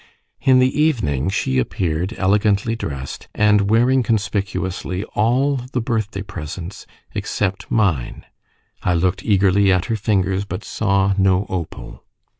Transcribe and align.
In 0.41 0.57
the 0.57 0.81
evening 0.81 1.29
she 1.29 1.59
appeared 1.59 2.15
elegantly 2.17 2.75
dressed, 2.75 3.27
and 3.35 3.69
wearing 3.69 4.01
conspicuously 4.01 5.03
all 5.13 5.57
the 5.73 5.79
birthday 5.79 6.23
presents 6.23 6.87
except 7.13 7.69
mine. 7.69 8.25
I 8.81 8.95
looked 8.95 9.23
eagerly 9.23 9.71
at 9.71 9.85
her 9.93 9.95
fingers, 9.95 10.43
but 10.43 10.63
saw 10.63 11.13
no 11.19 11.45
opal. 11.49 12.03